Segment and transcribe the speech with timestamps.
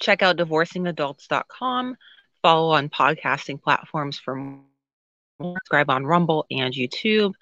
[0.00, 1.96] Check out divorcingadults.com.
[2.42, 4.64] Follow on podcasting platforms for more.
[5.42, 7.32] Subscribe on Rumble and YouTube.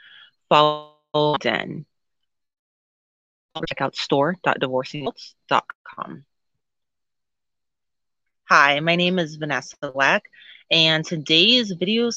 [0.49, 1.85] Follow Den.
[3.69, 6.25] Check out store.divorcingadults.com.
[8.45, 10.25] Hi, my name is Vanessa Leck,
[10.71, 12.09] and today's video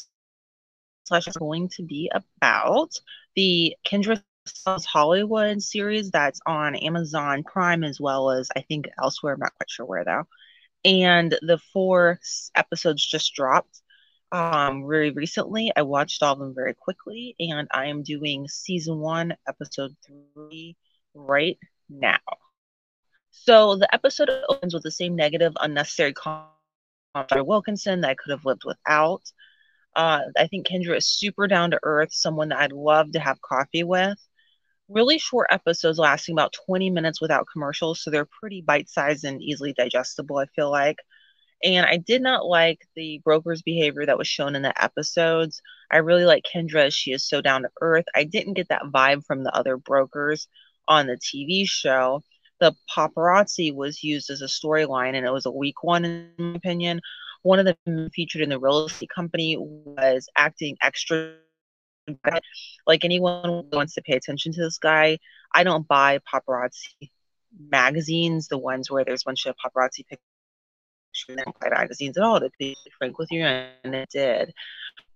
[1.04, 2.98] slash is going to be about
[3.34, 9.34] the Kendra Sells Hollywood series that's on Amazon Prime as well as I think elsewhere.
[9.34, 10.24] I'm not quite sure where though.
[10.84, 12.18] And the four
[12.56, 13.80] episodes just dropped
[14.32, 15.70] um, very recently.
[15.76, 20.76] I watched all of them very quickly, and I am doing season one, episode three
[21.14, 22.18] right now.
[23.30, 26.48] So the episode opens with the same negative, unnecessary comment
[27.28, 29.22] by Wilkinson that I could have lived without.
[29.94, 33.40] Uh, I think Kendra is super down to earth, someone that I'd love to have
[33.42, 34.18] coffee with.
[34.92, 39.40] Really short episodes lasting about 20 minutes without commercials, so they're pretty bite sized and
[39.42, 40.98] easily digestible, I feel like.
[41.64, 45.62] And I did not like the broker's behavior that was shown in the episodes.
[45.90, 46.92] I really like Kendra.
[46.92, 48.04] She is so down to earth.
[48.14, 50.48] I didn't get that vibe from the other brokers
[50.88, 52.22] on the TV show.
[52.60, 56.54] The paparazzi was used as a storyline, and it was a weak one, in my
[56.56, 57.00] opinion.
[57.42, 61.34] One of them featured in the real estate company was acting extra.
[62.86, 65.18] Like anyone who wants to pay attention to this guy,
[65.54, 67.10] I don't buy paparazzi
[67.70, 70.18] magazines, the ones where there's a bunch of paparazzi pictures
[71.70, 74.52] magazines at all, to be frank with you, and it did.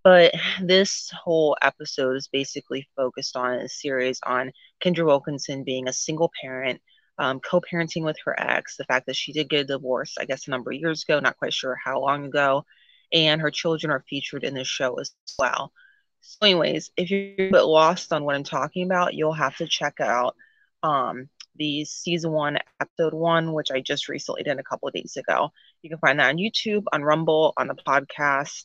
[0.05, 4.53] But this whole episode is basically focused on a series on
[4.85, 6.81] Kendra Wilkinson being a single parent,
[7.19, 10.25] um, co parenting with her ex, the fact that she did get a divorce, I
[10.27, 12.65] guess, a number of years ago, not quite sure how long ago,
[13.13, 15.73] and her children are featured in the show as well.
[16.21, 19.67] So, anyways, if you're a bit lost on what I'm talking about, you'll have to
[19.67, 20.37] check out
[20.83, 25.17] um, the season one, episode one, which I just recently did a couple of days
[25.17, 25.51] ago.
[25.83, 28.65] You can find that on YouTube, on Rumble, on the podcast.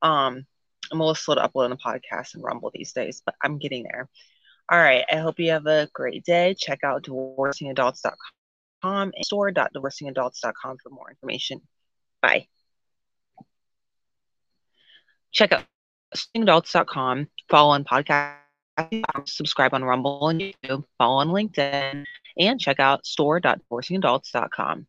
[0.00, 0.46] Um,
[0.90, 3.58] I'm a little slow to upload on the podcast and Rumble these days, but I'm
[3.58, 4.08] getting there.
[4.70, 5.04] All right.
[5.10, 6.54] I hope you have a great day.
[6.58, 11.60] Check out divorcingadults.com and store.divorcingadults.com for more information.
[12.20, 12.46] Bye.
[15.32, 15.64] Check out
[16.14, 17.28] divorcingadults.com.
[17.48, 18.36] Follow on podcast
[19.26, 22.04] subscribe on Rumble and YouTube, follow on LinkedIn,
[22.38, 24.86] and check out store.divorcingadults.com.